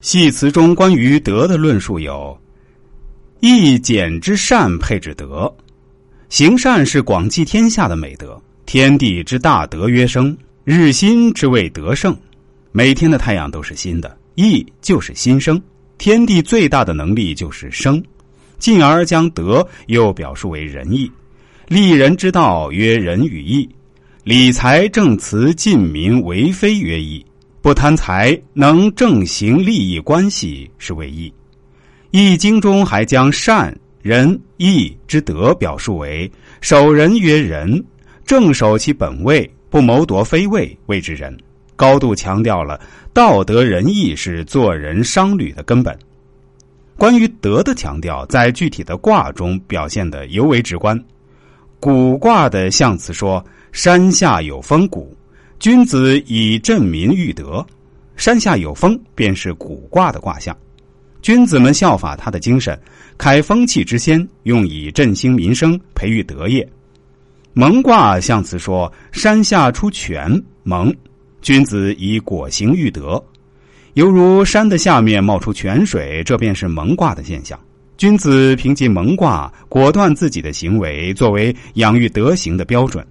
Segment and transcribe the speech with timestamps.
[0.00, 2.36] 系词中关于德的论述有：
[3.40, 5.54] 义简之善配之德，
[6.30, 8.40] 行善是广济天下的美德。
[8.64, 10.34] 天地之大德曰生，
[10.64, 12.16] 日新之谓德盛。
[12.72, 15.60] 每天的太阳都是新的，义就是新生。
[15.98, 18.02] 天地最大的能力就是生，
[18.58, 21.10] 进而将德又表述为仁义。
[21.68, 23.68] 立人之道曰仁与义，
[24.24, 27.22] 理财正辞尽民为非曰义。
[27.62, 31.28] 不贪财，能正行利益关系，是为义。
[32.10, 36.30] 《易经》中还将善、仁、义之德表述为
[36.62, 37.84] 守仁曰仁，
[38.24, 41.36] 正守其本位，不谋夺非位，谓之仁。
[41.76, 42.80] 高度强调了
[43.12, 45.96] 道德仁义是做人商旅的根本。
[46.96, 50.98] 关于德的强调，在具体的卦中表现的尤为直观。
[51.78, 55.14] 古卦的象辞说：“山下有风谷。”
[55.60, 57.64] 君子以振民育德，
[58.16, 60.56] 山下有风，便是卜卦的卦象。
[61.20, 62.80] 君子们效法他的精神，
[63.18, 66.66] 开风气之先，用以振兴民生，培育德业。
[67.52, 70.90] 蒙卦象辞说：“山下出泉，蒙。”
[71.42, 73.22] 君子以果行育德，
[73.92, 77.60] 犹如山的下面冒出泉水，这便是蒙卦的现象。
[77.98, 83.06] 君子凭借蒙卦，果断自己的行为，作为养育德行的标准。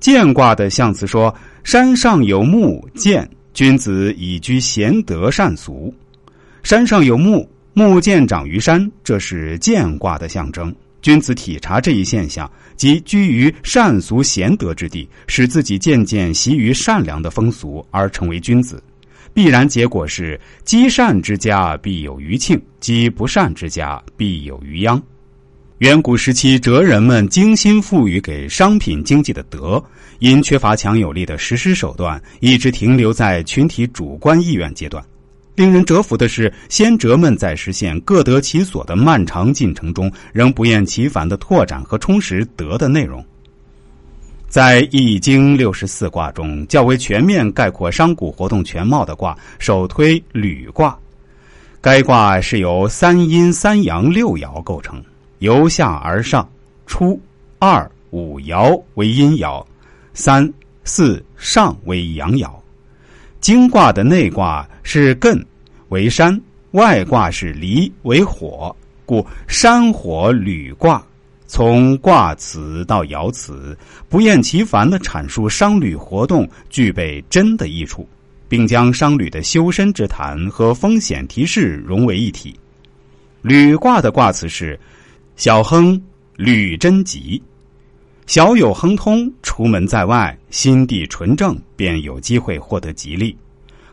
[0.00, 5.94] 见卦的象辞说：“山上有木，见君子以居贤德善俗。
[6.62, 10.74] 山上有木，木见长于山，这是见卦的象征。
[11.02, 18.82] 君子体察这一现象，即居于善俗贤德之地，使自己渐渐习于善良的风俗，而成为君子。
[19.34, 25.00] 必然结果是：积善之家必有余庆，积不善之家必有余殃。”
[25.80, 29.82] 远古时期，哲人们精心赋予给商品经济的德，
[30.18, 35.02] 因缺乏强有力的实施手段，一直停留在群体主观意愿阶段。
[35.54, 43.24] 令人折服的是，先哲们在实现各得其所的漫长进程中，仍不厌其烦的拓展和充实德的内容。
[44.48, 50.94] 在《易经》六十四卦中，较为全面概括商贾活动全貌的卦，首推履卦。
[51.80, 55.02] 该卦是由三阴三阳六爻构成。
[55.40, 56.46] 由下而上，
[56.86, 57.18] 初、
[57.58, 59.64] 二、五爻为阴爻，
[60.12, 60.46] 三、
[60.84, 62.50] 四、上为阳爻。
[63.40, 65.42] 经卦的内卦是艮，
[65.88, 66.38] 为山；
[66.72, 68.74] 外卦是离，为火。
[69.06, 71.02] 故山火履卦，
[71.46, 73.74] 从卦辞到爻辞，
[74.10, 78.06] 不厌其烦的阐述商旅活动具备真的益处，
[78.46, 82.54] 并将商旅的修身之谈和风险提示融为一体。
[83.40, 84.78] 履卦的卦辞是。
[85.40, 85.98] 小亨，
[86.36, 87.42] 履贞吉。
[88.26, 93.34] 小有亨通，出门在外，心地纯正，便有机会获得吉利。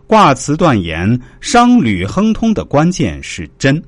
[0.08, 3.82] 卦辞断言，商旅亨通的关键是真。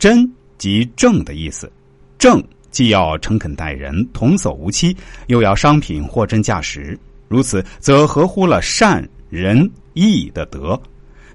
[0.00, 1.70] 真即正的意思。
[2.18, 2.42] 正
[2.72, 4.96] 既要诚恳待人，童叟无欺，
[5.28, 6.98] 又要商品货真价实。
[7.28, 10.76] 如此，则合乎了善仁义的德，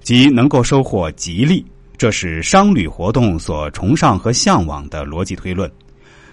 [0.04, 1.66] 即能够收获吉利。
[2.00, 5.70] 这是商旅活动所崇尚和向往的逻辑推论。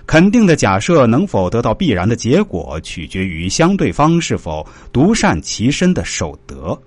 [0.06, 6.81] 肯定的假设能否得到必然的结果，取决于相对方是否独善其身的守德。